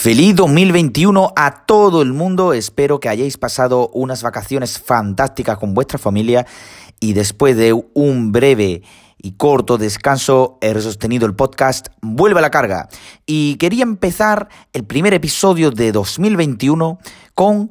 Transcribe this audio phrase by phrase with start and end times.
[0.00, 2.52] Feliz 2021 a todo el mundo.
[2.52, 6.46] Espero que hayáis pasado unas vacaciones fantásticas con vuestra familia
[7.00, 8.82] y después de un breve
[9.20, 12.88] y corto descanso he sostenido el podcast Vuelve a la carga.
[13.26, 17.00] Y quería empezar el primer episodio de 2021
[17.34, 17.68] con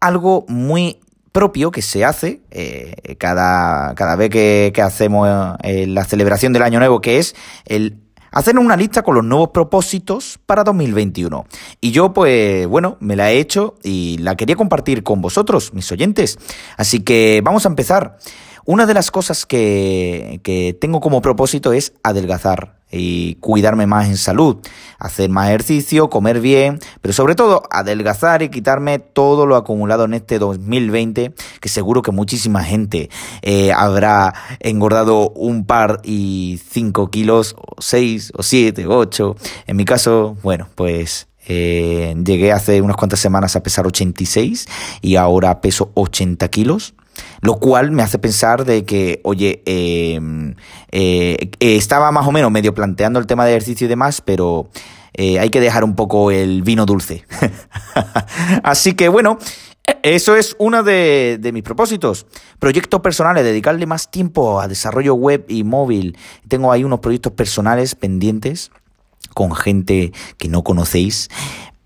[0.00, 0.98] algo muy
[1.30, 5.28] propio que se hace eh, cada, cada vez que, hacemos
[5.62, 7.36] eh, la celebración del Año Nuevo, que es
[7.66, 8.00] el
[8.32, 11.46] hacer una lista con los nuevos propósitos para 2021.
[11.80, 15.90] Y yo, pues, bueno, me la he hecho y la quería compartir con vosotros, mis
[15.92, 16.38] oyentes.
[16.76, 18.18] Así que vamos a empezar.
[18.64, 24.16] Una de las cosas que, que tengo como propósito es adelgazar y cuidarme más en
[24.16, 24.58] salud,
[24.98, 30.14] hacer más ejercicio, comer bien, pero sobre todo adelgazar y quitarme todo lo acumulado en
[30.14, 33.10] este 2020, que seguro que muchísima gente
[33.42, 39.36] eh, habrá engordado un par y cinco kilos, o seis, o siete, o ocho.
[39.66, 44.68] En mi caso, bueno, pues eh, llegué hace unas cuantas semanas a pesar 86
[45.00, 46.94] y ahora peso 80 kilos.
[47.40, 50.54] Lo cual me hace pensar de que, oye, em,
[50.92, 54.68] eh, eh, estaba más o menos medio planteando el tema de ejercicio y demás, pero
[55.14, 57.24] eh, hay que dejar un poco el vino dulce.
[58.62, 59.38] Así que bueno,
[60.02, 62.26] eso es uno de, mis propósitos.
[62.58, 66.16] Proyectos personales, dedicarle más tiempo a desarrollo web y móvil.
[66.48, 68.70] Tengo ahí unos proyectos personales pendientes
[69.34, 71.28] con gente que no conocéis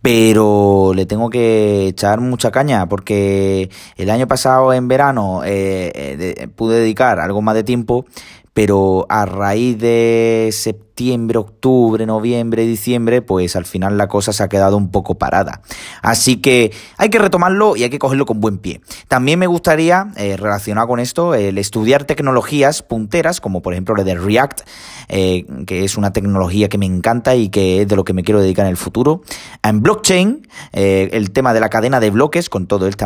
[0.02, 6.48] pero le tengo que echar mucha caña porque el año pasado en verano eh, eh,
[6.48, 8.04] pude dedicar algo más de tiempo,
[8.52, 10.91] pero a raíz de septiembre,
[11.36, 15.62] octubre, noviembre, diciembre, pues al final la cosa se ha quedado un poco parada.
[16.02, 18.80] Así que hay que retomarlo y hay que cogerlo con buen pie.
[19.08, 24.04] También me gustaría, eh, relacionado con esto, el estudiar tecnologías punteras, como por ejemplo la
[24.04, 24.60] de React,
[25.08, 28.22] eh, que es una tecnología que me encanta y que es de lo que me
[28.22, 29.22] quiero dedicar en el futuro.
[29.62, 32.96] En blockchain, eh, el tema de la cadena de bloques, con todo el,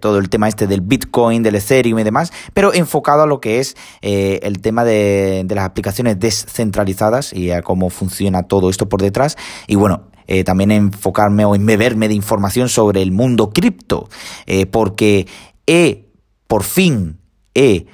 [0.00, 3.58] todo el tema este del Bitcoin, del Ethereum y demás, pero enfocado a lo que
[3.58, 9.36] es el tema de las aplicaciones descentralizadas y a cómo funciona todo esto por detrás.
[9.66, 14.08] Y bueno, eh, también enfocarme o beberme de información sobre el mundo cripto,
[14.46, 15.26] eh, porque
[15.66, 16.06] he,
[16.46, 17.18] por fin,
[17.54, 17.86] he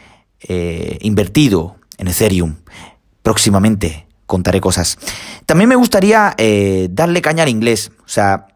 [0.49, 2.57] eh, invertido en Ethereum.
[3.23, 4.99] Próximamente contaré cosas.
[5.45, 6.37] También me gustaría
[6.91, 7.91] darle caña al inglés.
[8.05, 8.47] O sea,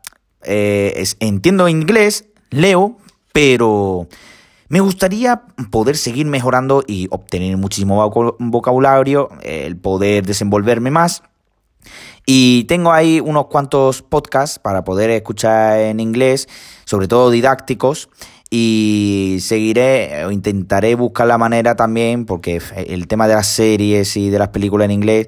[0.40, 2.96] entiendo inglés, leo,
[3.32, 4.06] pero
[4.68, 11.22] me gustaría poder seguir mejorando y obtener muchísimo vocabulario, el poder desenvolverme más.
[12.26, 16.48] Y tengo ahí unos cuantos podcasts para poder escuchar en inglés,
[16.84, 18.08] sobre todo didácticos
[18.56, 24.30] y seguiré o intentaré buscar la manera también porque el tema de las series y
[24.30, 25.26] de las películas en inglés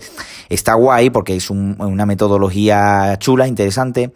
[0.48, 4.12] está guay porque es una metodología chula, interesante,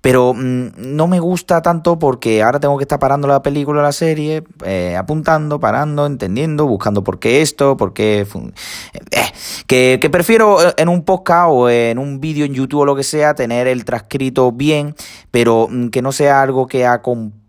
[0.00, 3.92] pero mm, no me gusta tanto porque ahora tengo que estar parando la película, la
[3.92, 8.26] serie, eh, apuntando, parando, entendiendo, buscando por qué esto, por qué...
[8.94, 9.20] Eh,
[9.66, 13.02] que, que prefiero en un podcast o en un vídeo en YouTube o lo que
[13.02, 14.94] sea tener el transcrito bien,
[15.30, 17.43] pero mm, que no sea algo que acompañe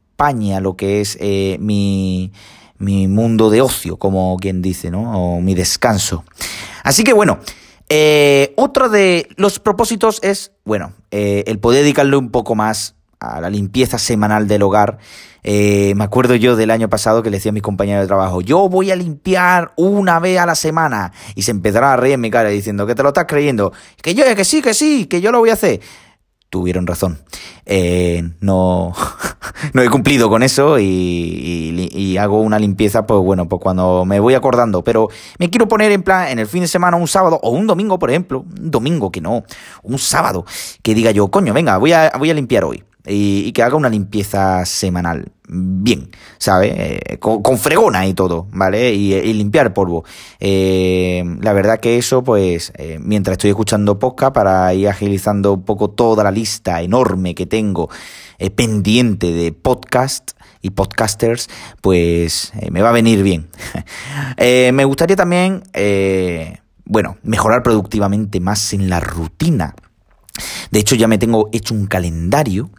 [0.62, 2.31] lo que es eh, mi,
[2.78, 5.36] mi mundo de ocio, como quien dice, ¿no?
[5.36, 6.24] O mi descanso.
[6.84, 7.40] Así que bueno,
[7.90, 13.42] eh, otro de los propósitos es, bueno, eh, el poder dedicarle un poco más a
[13.42, 15.00] la limpieza semanal del hogar.
[15.44, 18.70] me acuerdo yo del año pasado que le decía a mis compañeros de trabajo, yo
[18.70, 21.12] voy a limpiar una vez a la semana.
[21.36, 23.74] Y se empezaron a reír en mi cara diciendo, que te lo estás creyendo.
[24.02, 25.82] Que yo, que sí, que sí, que yo lo voy a hacer
[26.50, 27.20] tuvieron razón.
[28.40, 28.94] No,
[29.74, 34.36] no he cumplido con eso y, hago una limpieza, pues bueno, pues cuando me voy
[34.36, 34.84] acordando.
[34.84, 37.68] Pero me quiero poner en plan en el fin de semana, un sábado o un
[37.68, 38.46] domingo, por ejemplo.
[38.62, 39.44] Un domingo que no,
[39.84, 40.46] un sábado,
[40.81, 43.90] que diga yo, coño, venga, voy a, voy a limpiar hoy y, que haga una
[43.90, 45.31] limpieza semanal.
[45.48, 46.09] Bien,
[46.40, 46.74] ¿sabes?
[46.76, 48.94] Eh, con, fregona y todo, ¿vale?
[48.94, 50.03] Y, limpiar polvo.
[50.40, 55.64] Eh, la verdad que eso, pues, eh, mientras estoy escuchando podcast para ir agilizando un
[55.64, 57.90] poco toda la lista enorme que tengo
[58.55, 61.49] pendiente de podcast y podcasters,
[61.82, 63.47] pues me va a venir bien.
[64.73, 65.64] me gustaría también,
[66.85, 69.76] bueno, mejorar productivamente más en la rutina
[70.72, 72.70] de hecho, ya me tengo hecho un calendario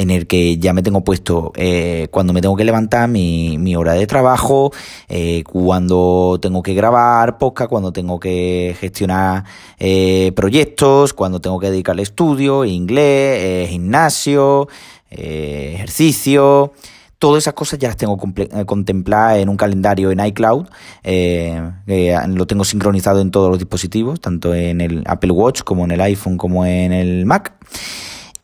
[0.00, 3.92] en el que ya me tengo puesto eh, cuando me tengo que levantar mi, hora
[3.92, 4.72] de trabajo,
[5.10, 9.44] eh, cuando tengo que grabar podcast, cuando tengo que gestionar
[9.78, 14.68] eh, proyectos, cuando tengo que dedicarle estudio, inglés, gimnasio,
[15.10, 16.72] ejercicio.
[17.18, 18.16] Todas esas cosas ya las tengo
[18.64, 20.66] contempladas en un calendario en iCloud.
[21.04, 26.00] Lo tengo sincronizado en todos los dispositivos, tanto en el Apple Watch como en el
[26.00, 27.52] iPhone como en el Mac.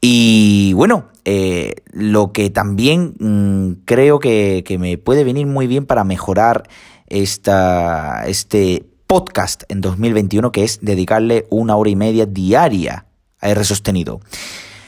[0.09, 5.85] Y bueno, eh, lo que también mm, creo que, que, me puede venir muy bien
[5.85, 6.69] para mejorar
[7.09, 13.07] esta, este podcast en 2021, que es dedicarle una hora y media diaria
[13.41, 14.21] a R sostenido.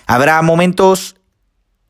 [0.07, 1.17] Habrá momentos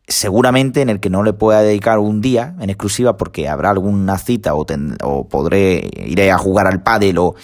[0.09, 4.17] seguramente en el que no le pueda dedicar un día en exclusiva porque habrá alguna
[4.17, 4.67] cita o,
[5.03, 7.35] o podré iré a jugar al pádel o,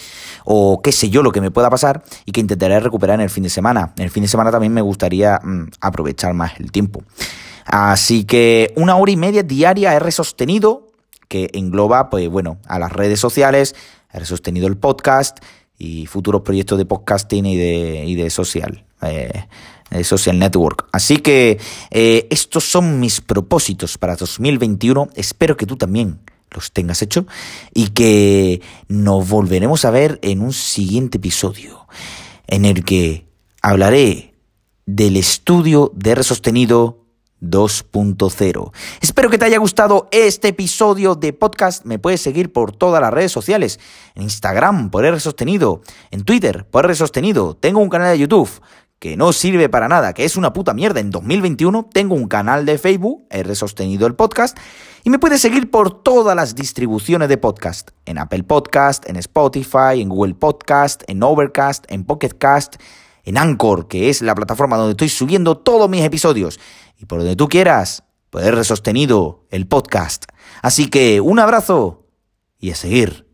[0.45, 3.29] o, qué sé yo lo que me pueda pasar y que intentaré recuperar en el
[3.29, 3.93] fin de semana.
[3.97, 7.03] En el fin de semana también me gustaría mm, aprovechar más el tiempo.
[7.65, 10.87] Así que una hora y media diaria R sostenido
[11.27, 13.75] que engloba, pues bueno, a las redes sociales,
[14.11, 15.39] R sostenido el podcast
[15.77, 18.85] y futuros proyectos de podcasting y de, y de social.
[19.01, 20.87] Eh, social network.
[20.91, 21.59] Así que
[21.91, 25.09] eh, estos son mis propósitos para 2021.
[25.15, 26.19] Espero que tú también
[26.51, 27.27] los tengas hecho
[27.73, 31.87] y que nos volveremos a ver en un siguiente episodio
[32.47, 33.27] en el que
[33.61, 34.33] hablaré
[34.85, 37.04] del estudio de R sostenido
[37.49, 38.71] 2.0.
[39.01, 41.85] Espero que te haya gustado este episodio de podcast.
[41.85, 43.79] Me puedes seguir por todas las redes sociales.
[44.15, 45.81] En Instagram por R sostenido.
[46.11, 47.55] En Twitter por R sostenido.
[47.55, 48.61] Tengo un canal de YouTube
[48.99, 50.99] que no sirve para nada, que es una puta mierda.
[50.99, 54.57] En 2021 tengo un canal de Facebook, R sostenido el podcast,
[55.03, 57.91] y me puedes seguir por todas las distribuciones de podcast.
[58.05, 62.77] En Apple Podcast, en Spotify, en Google Podcast, en Overcast, en Pocket Cast,
[63.25, 66.59] en Anchor, que es la plataforma donde estoy subiendo todos mis episodios.
[66.97, 70.25] Y por donde tú quieras, poder sostenido el podcast.
[70.61, 72.07] Así que un abrazo
[72.59, 73.23] y a seguir